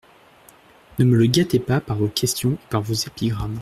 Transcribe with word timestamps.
Ne 0.97 1.05
me 1.05 1.15
le 1.15 1.27
gâtez 1.27 1.59
pas 1.59 1.79
par 1.79 1.95
vos 1.95 2.07
questions 2.07 2.53
et 2.53 2.69
par 2.71 2.81
vos 2.81 2.95
épigrammes. 2.95 3.59